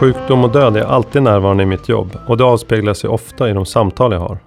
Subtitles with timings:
[0.00, 3.52] Sjukdom och död är alltid närvarande i mitt jobb och det avspeglar sig ofta i
[3.52, 4.38] de samtal jag har.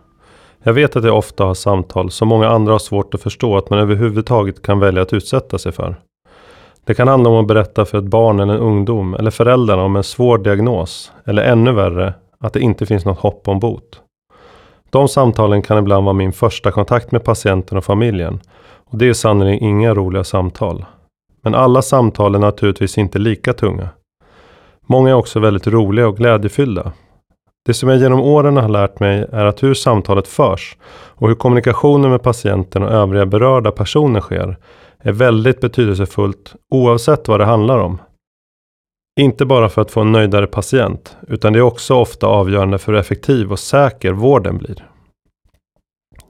[0.64, 3.70] Jag vet att jag ofta har samtal som många andra har svårt att förstå att
[3.70, 5.96] man överhuvudtaget kan välja att utsätta sig för.
[6.86, 9.96] Det kan handla om att berätta för ett barn eller en ungdom eller föräldrarna om
[9.96, 14.02] en svår diagnos eller ännu värre att det inte finns något hopp om bot.
[14.90, 18.40] De samtalen kan ibland vara min första kontakt med patienten och familjen
[18.90, 20.86] och det är sannerligen inga roliga samtal.
[21.42, 23.90] Men alla samtal är naturligtvis inte lika tunga.
[24.86, 26.92] Många är också väldigt roliga och glädjefyllda.
[27.66, 31.36] Det som jag genom åren har lärt mig är att hur samtalet förs och hur
[31.36, 34.58] kommunikationen med patienten och övriga berörda personer sker
[35.00, 38.02] är väldigt betydelsefullt oavsett vad det handlar om.
[39.20, 42.92] Inte bara för att få en nöjdare patient, utan det är också ofta avgörande för
[42.92, 44.86] hur effektiv och säker vården blir.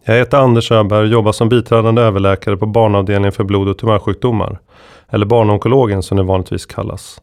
[0.06, 4.60] Jag heter Anders Öberg och jobbar som biträdande överläkare på barnavdelningen för blod och tumörsjukdomar,
[5.10, 7.22] eller barnonkologen som det vanligtvis kallas.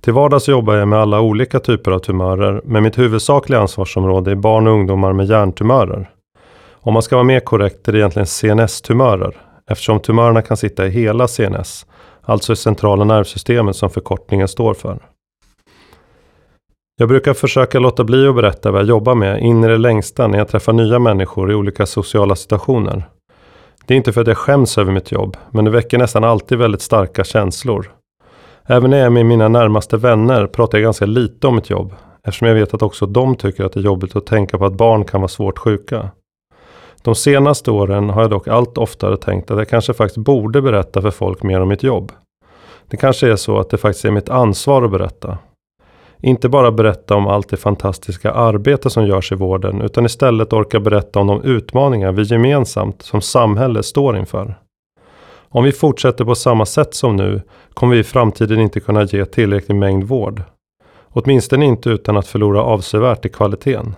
[0.00, 4.34] Till vardags jobbar jag med alla olika typer av tumörer, men mitt huvudsakliga ansvarsområde är
[4.34, 6.10] barn och ungdomar med hjärntumörer.
[6.72, 9.36] Om man ska vara mer korrekt är det egentligen CNS-tumörer,
[9.70, 11.86] eftersom tumörerna kan sitta i hela CNS,
[12.22, 14.98] alltså i centrala nervsystemet som förkortningen står för.
[16.98, 20.26] Jag brukar försöka låta bli att berätta vad jag jobbar med in i det längsta
[20.26, 23.08] när jag träffar nya människor i olika sociala situationer.
[23.86, 26.58] Det är inte för att jag skäms över mitt jobb, men det väcker nästan alltid
[26.58, 27.95] väldigt starka känslor.
[28.68, 31.94] Även när jag är med mina närmaste vänner pratar jag ganska lite om mitt jobb,
[32.24, 34.72] eftersom jag vet att också de tycker att det är jobbigt att tänka på att
[34.72, 36.10] barn kan vara svårt sjuka.
[37.02, 41.02] De senaste åren har jag dock allt oftare tänkt att jag kanske faktiskt borde berätta
[41.02, 42.12] för folk mer om mitt jobb.
[42.88, 45.38] Det kanske är så att det faktiskt är mitt ansvar att berätta.
[46.20, 50.80] Inte bara berätta om allt det fantastiska arbete som görs i vården, utan istället orka
[50.80, 54.54] berätta om de utmaningar vi gemensamt som samhälle står inför.
[55.56, 57.42] Om vi fortsätter på samma sätt som nu
[57.74, 60.42] kommer vi i framtiden inte kunna ge tillräcklig mängd vård.
[61.08, 63.94] Åtminstone inte utan att förlora avsevärt i kvaliteten.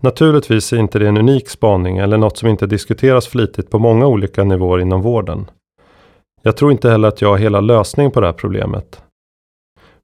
[0.00, 4.06] Naturligtvis är inte det en unik spaning eller något som inte diskuteras flitigt på många
[4.06, 5.50] olika nivåer inom vården.
[6.42, 9.02] Jag tror inte heller att jag har hela lösningen på det här problemet.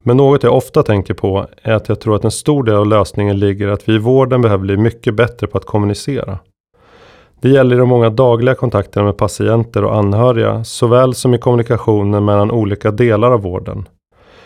[0.04, 2.86] Men något jag ofta tänker på är att jag tror att en stor del av
[2.86, 6.38] lösningen ligger att vi i vården behöver bli mycket bättre på att kommunicera.
[7.42, 12.24] Det gäller i de många dagliga kontakterna med patienter och anhöriga, såväl som i kommunikationen
[12.24, 13.88] mellan olika delar av vården.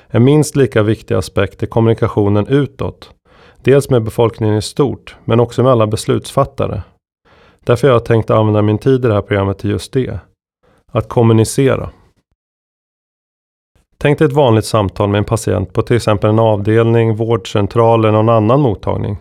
[0.08, 3.10] En minst lika viktig aspekt är kommunikationen utåt.
[3.62, 6.82] Dels med befolkningen i stort, men också med alla beslutsfattare.
[7.64, 10.18] Därför har jag tänkt använda min tid i det här programmet till just det.
[10.92, 11.90] Att kommunicera.
[13.98, 18.12] Tänk dig ett vanligt samtal med en patient på till exempel en avdelning, vårdcentral eller
[18.12, 19.16] någon annan mottagning.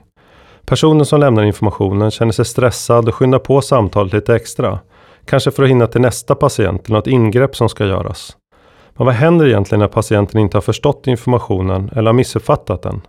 [0.66, 4.80] Personen som lämnar informationen känner sig stressad och skyndar på samtalet lite extra.
[5.26, 8.38] Kanske för att hinna till nästa patient eller något ingrepp som ska göras.
[8.94, 13.02] Men vad händer egentligen när patienten inte har förstått informationen eller har missuppfattat den?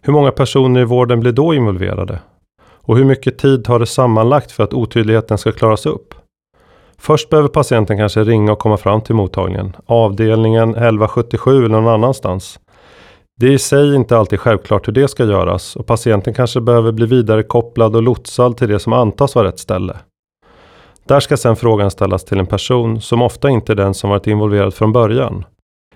[0.00, 2.18] Hur många personer i vården blir då involverade?
[2.62, 6.14] Och hur mycket tid tar det sammanlagt för att otydligheten ska klaras upp?
[6.98, 12.58] Först behöver patienten kanske ringa och komma fram till mottagningen, avdelningen 1177 eller någon annanstans.
[13.40, 16.92] Det är i sig inte alltid självklart hur det ska göras och patienten kanske behöver
[16.92, 19.96] bli vidare kopplad och lotsad till det som antas vara rätt ställe.
[21.04, 24.26] Där ska sedan frågan ställas till en person som ofta inte är den som varit
[24.26, 25.44] involverad från början.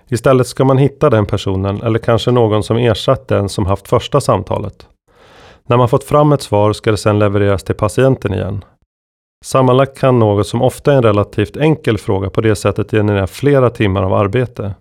[0.09, 4.21] Istället ska man hitta den personen eller kanske någon som ersatt den som haft första
[4.21, 4.87] samtalet.
[5.67, 8.65] När man fått fram ett svar ska det sedan levereras till patienten igen.
[9.45, 13.69] Sammanlagt kan något som ofta är en relativt enkel fråga på det sättet generera flera
[13.69, 14.73] timmar av arbete.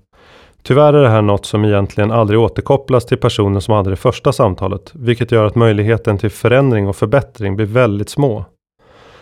[0.62, 4.32] Tyvärr är det här något som egentligen aldrig återkopplas till personen som hade det första
[4.32, 8.44] samtalet, vilket gör att möjligheten till förändring och förbättring blir väldigt små.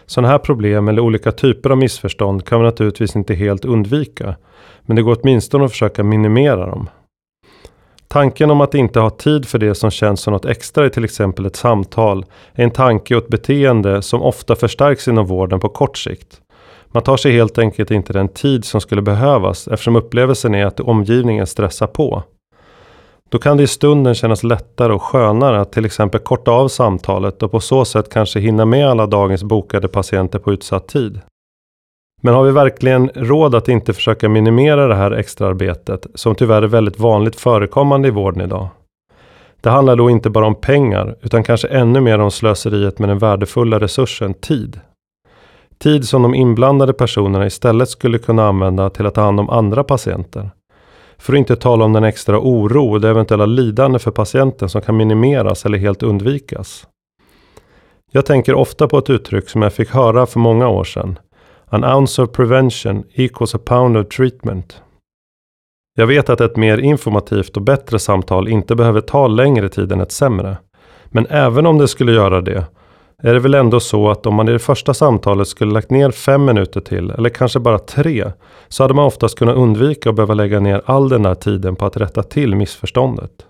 [0.07, 4.37] Sådana här problem eller olika typer av missförstånd kan man naturligtvis inte helt undvika,
[4.83, 6.89] men det går åtminstone att försöka minimera dem.
[8.09, 11.05] Tanken om att inte ha tid för det som känns som något extra i till
[11.05, 12.25] exempel ett samtal
[12.55, 16.41] är en tanke och ett beteende som ofta förstärks inom vården på kort sikt.
[16.93, 20.81] Man tar sig helt enkelt inte den tid som skulle behövas eftersom upplevelsen är att
[20.81, 22.23] omgivningen stressar på.
[23.29, 27.43] Då kan det i stunden kännas lättare och skönare att till exempel korta av samtalet
[27.43, 31.21] och på så sätt kanske hinna med alla dagens bokade patienter på utsatt tid.
[32.23, 36.67] Men har vi verkligen råd att inte försöka minimera det här extraarbetet som tyvärr är
[36.67, 38.69] väldigt vanligt förekommande i vården idag?
[39.61, 43.19] Det handlar då inte bara om pengar utan kanske ännu mer om slöseriet med den
[43.19, 44.81] värdefulla resursen tid.
[45.79, 49.85] Tid som de inblandade personerna istället skulle kunna använda till att ta hand om andra
[49.85, 50.51] patienter.
[51.19, 54.81] För att inte tala om den extra oro och det eventuella lidande för patienten som
[54.81, 56.87] kan minimeras eller helt undvikas.
[58.13, 61.19] Jag tänker ofta på ett uttryck som jag fick höra för många år sedan.
[61.67, 64.83] An ounce of prevention equals a pound of treatment.
[65.99, 70.01] Jag vet att ett mer informativt och bättre samtal inte behöver ta längre tid än
[70.01, 70.57] ett sämre.
[71.07, 72.65] Men även om det skulle göra det,
[73.23, 76.11] är det väl ändå så att om man i det första samtalet skulle lagt ner
[76.11, 78.33] fem minuter till, eller kanske bara tre,
[78.69, 81.87] så hade man oftast kunnat undvika att behöva lägga ner all den där tiden på
[81.87, 83.47] att rätta till missförståndet.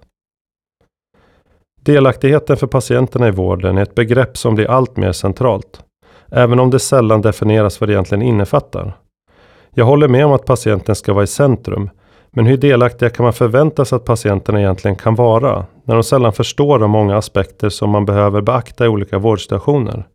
[1.80, 5.80] Delaktigheten för patienterna i vården är ett begrepp som blir allt mer centralt,
[6.30, 8.96] även om det sällan definieras vad det egentligen innefattar.
[9.74, 11.90] Jag håller med om att patienten ska vara i centrum,
[12.36, 16.32] men hur delaktiga kan man förvänta sig att patienterna egentligen kan vara, när de sällan
[16.32, 20.06] förstår de många aspekter som man behöver beakta i olika vårdsituationer?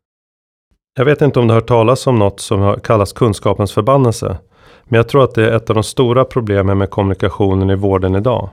[0.97, 4.37] Jag vet inte om du har hört talas om något som kallas kunskapens förbannelse,
[4.83, 8.15] men jag tror att det är ett av de stora problemen med kommunikationen i vården
[8.15, 8.49] idag.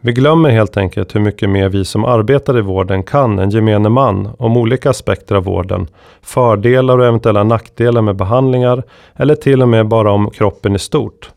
[0.00, 3.88] Vi glömmer helt enkelt hur mycket mer vi som arbetar i vården kan än gemene
[3.88, 5.88] man om olika aspekter av vården,
[6.22, 8.82] fördelar och eventuella nackdelar med behandlingar
[9.16, 11.30] eller till och med bara om kroppen i stort.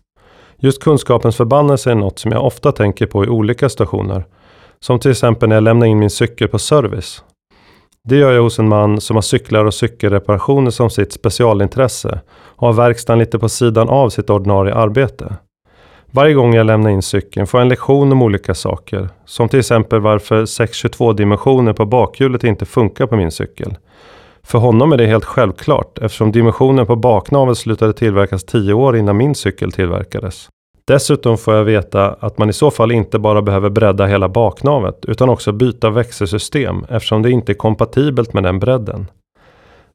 [0.61, 4.25] Just kunskapens förbannelse är något som jag ofta tänker på i olika situationer.
[4.79, 7.23] Som till exempel när jag lämnar in min cykel på service.
[8.03, 12.67] Det gör jag hos en man som har cyklar och cykelreparationer som sitt specialintresse och
[12.67, 15.35] har verkstaden lite på sidan av sitt ordinarie arbete.
[16.11, 19.09] Varje gång jag lämnar in cykeln får jag en lektion om olika saker.
[19.25, 23.77] Som till exempel varför 622 dimensioner på bakhjulet inte funkar på min cykel.
[24.50, 29.18] För honom är det helt självklart eftersom dimensionen på baknaveln slutade tillverkas 10 år innan
[29.18, 30.50] min cykel tillverkades.
[30.88, 35.06] Dessutom får jag veta att man i så fall inte bara behöver bredda hela baknavet
[35.07, 39.07] utan också byta växelsystem eftersom det inte är kompatibelt med den bredden.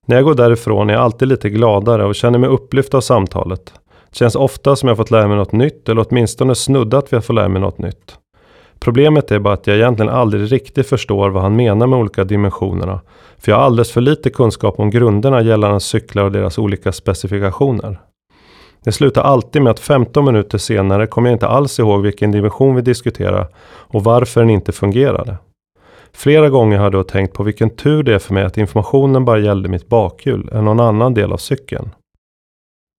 [0.07, 3.73] När jag går därifrån är jag alltid lite gladare och känner mig upplyft av samtalet.
[4.11, 7.27] Det känns ofta som jag fått lära mig något nytt eller åtminstone snuddat vid att
[7.27, 8.19] få lära mig något nytt.
[8.85, 13.01] Problemet är bara att jag egentligen aldrig riktigt förstår vad han menar med olika dimensionerna.
[13.39, 18.01] För jag har alldeles för lite kunskap om grunderna gällande cyklar och deras olika specifikationer.
[18.85, 22.75] Det slutar alltid med att 15 minuter senare kommer jag inte alls ihåg vilken dimension
[22.75, 25.37] vi diskuterar och varför den inte fungerade.
[26.13, 29.25] Flera gånger har jag då tänkt på vilken tur det är för mig att informationen
[29.25, 31.91] bara gällde mitt bakhjul än någon annan del av cykeln.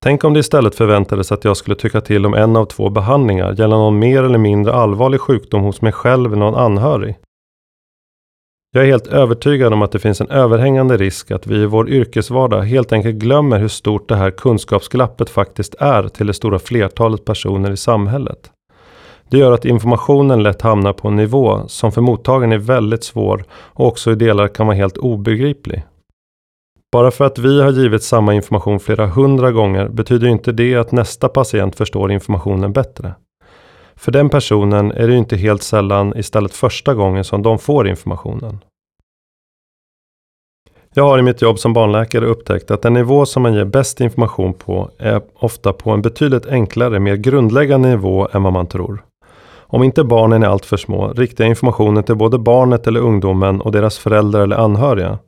[0.06, 3.48] Tänk om det istället förväntades att jag skulle tycka till om en av två behandlingar
[3.48, 7.16] gällande någon mer eller mindre allvarlig sjukdom hos mig själv eller någon anhörig.
[8.72, 11.90] Jag är helt övertygad om att det finns en överhängande risk att vi i vår
[11.90, 17.25] yrkesvardag helt enkelt glömmer hur stort det här kunskapsglappet faktiskt är till det stora flertalet
[17.25, 18.52] personer i samhället.
[19.30, 23.46] Det gör att informationen lätt hamnar på en nivå som för mottagaren är väldigt svår
[23.52, 25.84] och också i delar kan vara helt obegriplig.
[26.91, 30.91] Bara för att vi har givit samma information flera hundra gånger betyder inte det att
[30.91, 33.15] nästa patient förstår informationen bättre.
[33.95, 37.87] För den personen är det ju inte helt sällan istället första gången som de får
[37.87, 38.59] informationen.
[40.93, 44.01] Jag har i mitt jobb som barnläkare upptäckt att den nivå som man ger bäst
[44.01, 49.03] information på är ofta på en betydligt enklare, mer grundläggande nivå än vad man tror.
[49.67, 53.71] Om inte barnen är alltför små riktar jag informationen till både barnet eller ungdomen och
[53.71, 55.19] deras föräldrar eller anhöriga.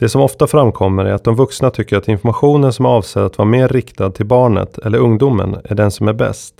[0.00, 3.38] Det som ofta framkommer är att de vuxna tycker att informationen som är avsedd att
[3.38, 6.54] vara mer riktad till barnet eller ungdomen är den som är bäst.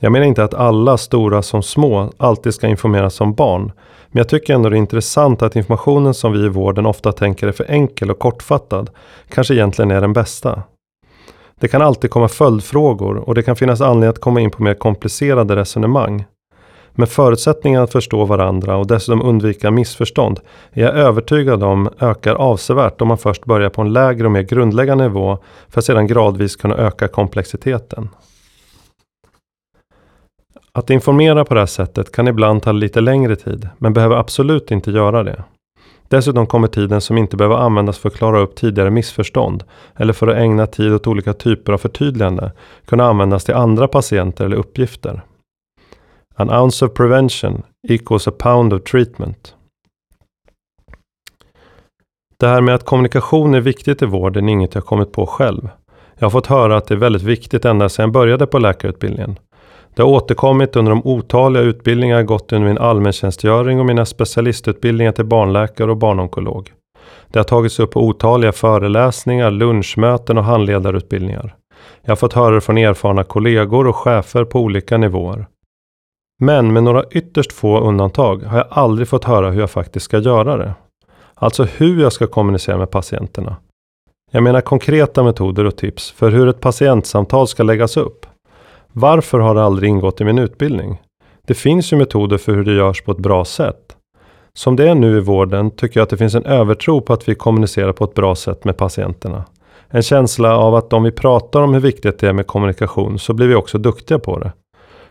[0.00, 3.72] Jag menar inte att alla, stora som små, alltid ska informeras som barn.
[4.08, 7.46] Men jag tycker ändå det är intressant att informationen som vi i vården ofta tänker
[7.46, 8.90] är för enkel och kortfattad,
[9.28, 10.62] kanske egentligen är den bästa.
[11.60, 14.74] Det kan alltid komma följdfrågor och det kan finnas anledning att komma in på mer
[14.74, 16.24] komplicerade resonemang.
[16.96, 20.40] Med förutsättningen att förstå varandra och dessutom undvika missförstånd
[20.72, 24.42] är jag övertygad om ökar avsevärt om man först börjar på en lägre och mer
[24.42, 28.08] grundläggande nivå för att sedan gradvis kunna öka komplexiteten.
[30.72, 34.70] Att informera på det här sättet kan ibland ta lite längre tid, men behöver absolut
[34.70, 35.44] inte göra det.
[36.08, 39.64] Dessutom kommer tiden som inte behöver användas för att klara upp tidigare missförstånd
[39.96, 42.52] eller för att ägna tid åt olika typer av förtydligande
[42.86, 45.22] kunna användas till andra patienter eller uppgifter.
[46.36, 49.54] An ounce of prevention equals a pound of treatment.
[52.36, 55.68] Det här med att kommunikation är viktigt i vården är inget jag kommit på själv.
[56.18, 59.38] Jag har fått höra att det är väldigt viktigt ända sedan jag började på läkarutbildningen.
[59.94, 65.12] Det har återkommit under de otaliga utbildningar jag gått under min allmäntjänstgöring och mina specialistutbildningar
[65.12, 66.72] till barnläkare och barnonkolog.
[67.28, 71.54] Det har tagits upp på otaliga föreläsningar, lunchmöten och handledarutbildningar.
[72.02, 75.46] Jag har fått höra det från erfarna kollegor och chefer på olika nivåer.
[76.40, 80.18] Men med några ytterst få undantag har jag aldrig fått höra hur jag faktiskt ska
[80.18, 80.74] göra det.
[81.34, 83.56] Alltså hur jag ska kommunicera med patienterna.
[84.30, 88.26] Jag menar konkreta metoder och tips för hur ett patientsamtal ska läggas upp.
[88.92, 91.00] Varför har det aldrig ingått i min utbildning?
[91.46, 93.96] Det finns ju metoder för hur det görs på ett bra sätt.
[94.52, 97.28] Som det är nu i vården tycker jag att det finns en övertro på att
[97.28, 99.44] vi kommunicerar på ett bra sätt med patienterna.
[99.88, 103.32] En känsla av att om vi pratar om hur viktigt det är med kommunikation så
[103.32, 104.52] blir vi också duktiga på det.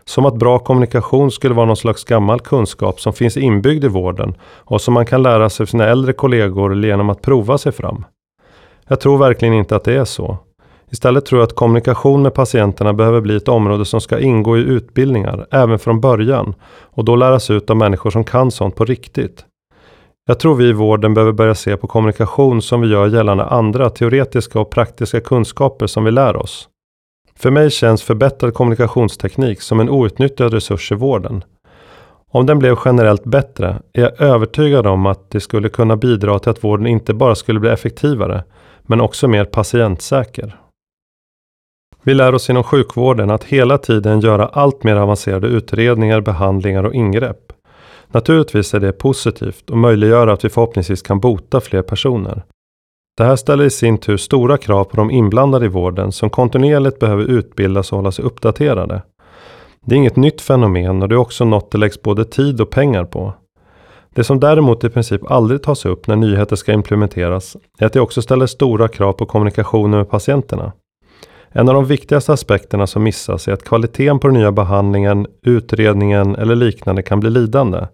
[0.04, 4.34] Som att bra kommunikation skulle vara någon slags gammal kunskap som finns inbyggd i vården
[4.42, 8.04] och som man kan lära sig av sina äldre kollegor genom att prova sig fram.
[8.88, 10.38] Jag tror verkligen inte att det är så.
[10.90, 14.60] Istället tror jag att kommunikation med patienterna behöver bli ett område som ska ingå i
[14.60, 19.44] utbildningar, även från början, och då läras ut av människor som kan sånt på riktigt.
[20.26, 23.90] Jag tror vi i vården behöver börja se på kommunikation som vi gör gällande andra
[23.90, 26.68] teoretiska och praktiska kunskaper som vi lär oss.
[27.38, 31.44] För mig känns förbättrad kommunikationsteknik som en outnyttjad resurs i vården.
[32.30, 36.50] Om den blev generellt bättre är jag övertygad om att det skulle kunna bidra till
[36.50, 38.44] att vården inte bara skulle bli effektivare,
[38.82, 40.56] men också mer patientsäker.
[42.02, 46.94] Vi lär oss inom sjukvården att hela tiden göra allt mer avancerade utredningar, behandlingar och
[46.94, 47.52] ingrepp.
[48.08, 52.44] Naturligtvis är det positivt och möjliggör att vi förhoppningsvis kan bota fler personer.
[53.16, 56.98] Det här ställer i sin tur stora krav på de inblandade i vården som kontinuerligt
[56.98, 59.02] behöver utbildas och hålla sig uppdaterade.
[59.86, 62.70] Det är inget nytt fenomen och det är också något det läggs både tid och
[62.70, 63.34] pengar på.
[64.14, 68.00] Det som däremot i princip aldrig tas upp när nyheter ska implementeras är att det
[68.00, 70.72] också ställer stora krav på kommunikationen med patienterna.
[71.52, 76.36] En av de viktigaste aspekterna som missas är att kvaliteten på den nya behandlingen, utredningen
[76.36, 77.86] eller liknande kan bli lidande.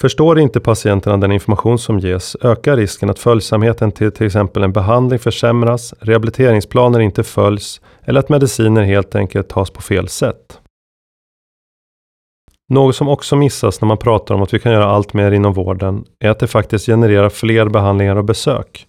[0.00, 4.72] Förstår inte patienterna den information som ges ökar risken att följsamheten till till exempel en
[4.72, 10.60] behandling försämras, rehabiliteringsplaner inte följs eller att mediciner helt enkelt tas på fel sätt.
[12.68, 15.52] Något som också missas när man pratar om att vi kan göra allt mer inom
[15.52, 18.86] vården är att det faktiskt genererar fler behandlingar och besök.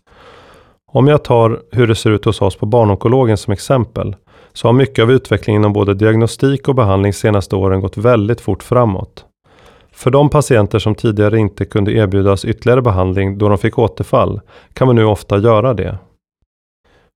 [0.91, 4.15] Om jag tar hur det ser ut hos oss på barnonkologen som exempel
[4.53, 8.63] så har mycket av utvecklingen inom både diagnostik och behandling senaste åren gått väldigt fort
[8.63, 9.25] framåt.
[10.01, 14.41] För de patienter som tidigare inte kunde erbjudas ytterligare behandling då de fick återfall
[14.73, 15.97] kan man nu ofta göra det.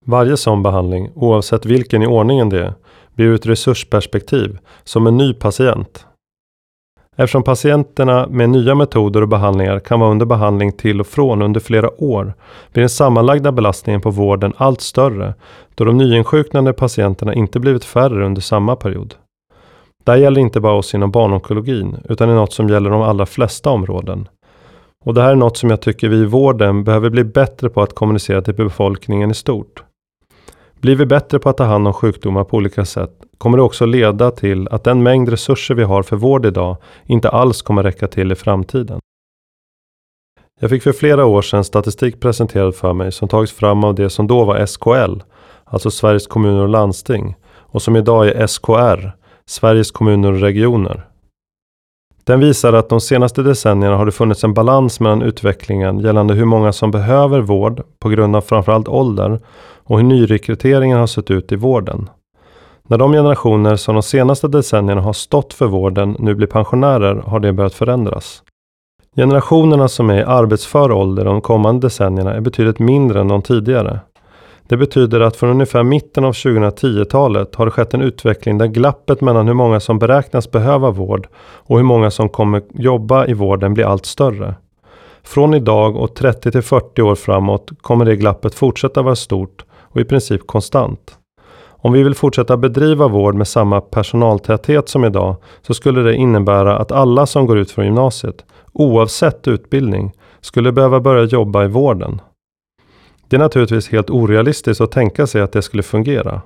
[0.06, 2.74] Varje sån behandling, oavsett vilken i ordningen det är,
[3.14, 6.06] blir ur ett resursperspektiv som en ny patient.
[7.16, 11.60] Eftersom patienterna med nya metoder och behandlingar kan vara under behandling till och från under
[11.60, 12.34] flera år
[12.74, 15.34] blir den sammanlagda belastningen på vården allt större
[15.76, 19.16] då de nyinsjuknande patienterna inte blivit färre under samma period.
[20.06, 23.26] Det här gäller inte bara oss inom barnonkologin utan är något som gäller de allra
[23.26, 24.28] flesta områden.
[25.06, 27.82] Och det här är något som jag tycker vi i vården behöver bli bättre på
[27.82, 29.84] att kommunicera till befolkningen i stort.
[30.80, 33.86] Blir vi bättre på att ta hand om sjukdomar på olika sätt kommer det också
[33.86, 38.08] leda till att den mängd resurser vi har för vård idag inte alls kommer räcka
[38.08, 39.00] till i framtiden.
[40.60, 44.10] Jag fick för flera år sedan statistik presenterad för mig som tagits fram av det
[44.10, 45.22] som då var SKL,
[45.66, 51.08] alltså Sveriges kommuner och landsting, och som idag är SKR, Sveriges kommuner och regioner.
[52.24, 56.46] Den visar att de senaste decennierna har det funnits en balans mellan utvecklingen gällande hur
[56.46, 59.40] många som behöver vård på grund av framförallt ålder
[59.84, 62.10] och hur nyrekryteringen har sett ut i vården.
[62.88, 67.40] När de generationer som de senaste decennierna har stått för vården nu blir pensionärer har
[67.40, 68.44] det börjat förändras.
[69.16, 74.00] Generationerna som är i arbetsför ålder de kommande decennierna är betydligt mindre än de tidigare.
[74.68, 79.22] Det betyder att från ungefär mitten av 2010-talet har det skett en utveckling där glappet
[79.22, 83.74] mellan hur många som beräknas behöva vård och hur många som kommer jobba i vården
[83.74, 84.56] blir allt större.
[85.24, 90.02] Från idag och 30 till 40 år framåt kommer det glappet fortsätta vara stort och
[90.02, 91.18] i princip konstant.
[91.86, 96.78] Om vi vill fortsätta bedriva vård med samma personaltäthet som idag så skulle det innebära
[96.78, 102.22] att alla som går ut från gymnasiet, oavsett utbildning, skulle behöva börja jobba i vården.
[103.28, 106.42] Det är naturligtvis helt orealistiskt att tänka sig att det skulle fungera.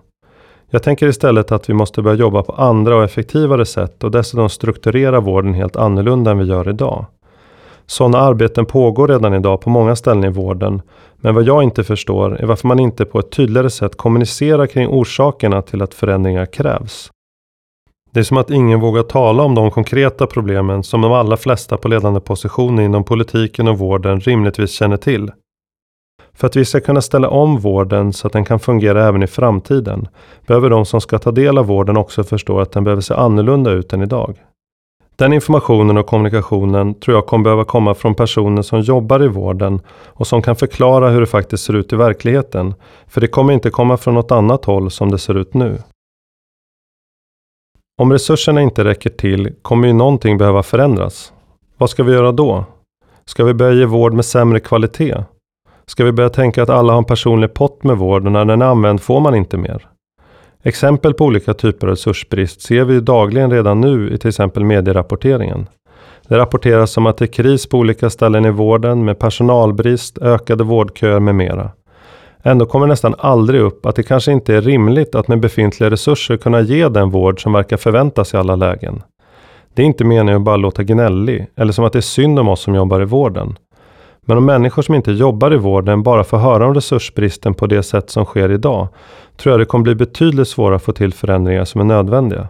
[0.69, 4.49] Jag tänker istället att vi måste börja jobba på andra och effektivare sätt och dessutom
[4.49, 7.05] strukturera vården helt annorlunda än vi gör idag.
[7.85, 10.81] Sådana arbeten pågår redan idag på många ställen i vården.
[11.15, 14.87] Men vad jag inte förstår är varför man inte på ett tydligare sätt kommunicerar kring
[14.87, 17.11] orsakerna till att förändringar krävs.
[18.11, 21.77] Det är som att ingen vågar tala om de konkreta problemen som de allra flesta
[21.77, 25.31] på ledande positioner inom politiken och vården rimligtvis känner till.
[26.39, 29.27] För att vi ska kunna ställa om vården så att den kan fungera även i
[29.27, 30.07] framtiden
[30.47, 33.71] behöver de som ska ta del av vården också förstå att den behöver se annorlunda
[33.71, 34.43] ut än idag.
[35.15, 39.81] Den informationen och kommunikationen tror jag kommer behöva komma från personer som jobbar i vården
[40.05, 42.73] och som kan förklara hur det faktiskt ser ut i verkligheten.
[43.07, 45.77] För det kommer inte komma från något annat håll som det ser ut nu.
[48.01, 51.33] Om resurserna inte räcker till kommer ju någonting behöva förändras.
[51.77, 52.65] Vad ska vi göra då?
[53.25, 55.15] Ska vi börja ge vård med sämre kvalitet?
[55.89, 58.61] Ska vi börja tänka att alla har en personlig pott med vård och när den
[58.61, 59.87] är använd får man inte mer?
[60.63, 65.67] Exempel på olika typer av resursbrist ser vi dagligen redan nu i till exempel medierapporteringen.
[66.27, 70.63] Det rapporteras om att det är kris på olika ställen i vården med personalbrist, ökade
[70.63, 71.71] vårdköer med mera.
[72.43, 75.89] Ändå kommer det nästan aldrig upp att det kanske inte är rimligt att med befintliga
[75.89, 79.03] resurser kunna ge den vård som verkar förväntas i alla lägen.
[79.73, 82.47] Det är inte meningen att bara låta gnällig eller som att det är synd om
[82.47, 83.55] oss som jobbar i vården.
[84.21, 87.83] Men om människor som inte jobbar i vården bara får höra om resursbristen på det
[87.83, 88.87] sätt som sker idag,
[89.37, 92.47] tror jag det kommer bli betydligt svårare att få till förändringar som är nödvändiga.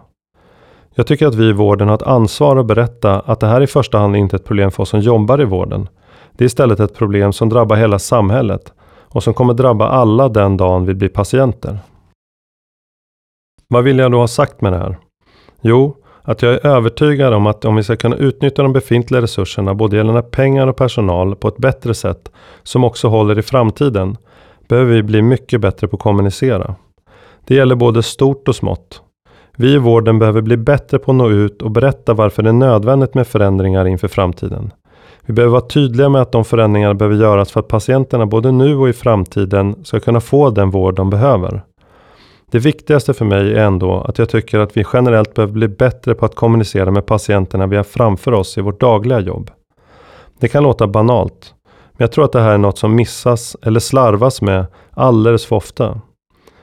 [0.94, 3.66] Jag tycker att vi i vården har ett ansvar att berätta att det här i
[3.66, 5.88] första hand inte är ett problem för oss som jobbar i vården.
[6.32, 8.72] Det är istället ett problem som drabbar hela samhället
[9.12, 11.78] och som kommer drabba alla den dagen vi blir patienter.
[13.68, 14.98] Vad vill jag då ha sagt med det här?
[15.60, 15.96] Jo,
[16.30, 19.96] att jag är övertygad om att om vi ska kunna utnyttja de befintliga resurserna, både
[19.96, 22.32] gällande pengar och personal, på ett bättre sätt,
[22.62, 24.16] som också håller i framtiden,
[24.68, 26.74] behöver vi bli mycket bättre på att kommunicera.
[27.46, 29.02] Det gäller både stort och smått.
[29.56, 32.52] Vi i vården behöver bli bättre på att nå ut och berätta varför det är
[32.52, 34.70] nödvändigt med förändringar inför framtiden.
[35.26, 38.76] Vi behöver vara tydliga med att de förändringarna behöver göras för att patienterna både nu
[38.76, 41.62] och i framtiden ska kunna få den vård de behöver.
[42.50, 46.14] Det viktigaste för mig är ändå att jag tycker att vi generellt behöver bli bättre
[46.14, 49.50] på att kommunicera med patienterna vi har framför oss i vårt dagliga jobb.
[50.40, 53.80] Det kan låta banalt, men jag tror att det här är något som missas eller
[53.80, 56.00] slarvas med alldeles för ofta.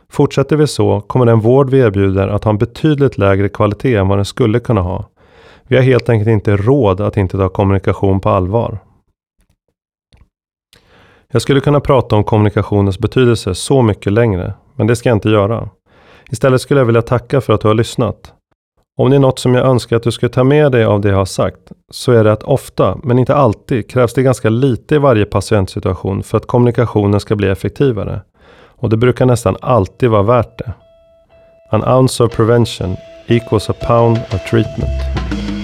[0.09, 4.07] Fortsätter vi så kommer den vård vi erbjuder att ha en betydligt lägre kvalitet än
[4.07, 5.05] vad den skulle kunna ha.
[5.67, 8.79] Vi har helt enkelt inte råd att inte ta kommunikation på allvar.
[11.31, 15.29] Jag skulle kunna prata om kommunikationens betydelse så mycket längre, men det ska jag inte
[15.29, 15.69] göra.
[16.31, 18.33] Istället skulle jag vilja tacka för att du har lyssnat.
[18.97, 21.09] Om det är något som jag önskar att du skulle ta med dig av det
[21.09, 24.95] jag har sagt, så är det att ofta, men inte alltid, krävs det ganska lite
[24.95, 28.21] i varje patientsituation för att kommunikationen ska bli effektivare.
[28.79, 30.73] Och det brukar nästan alltid vara värt det.
[31.71, 32.95] An ounce of prevention
[33.27, 35.56] equals a pound of treatment.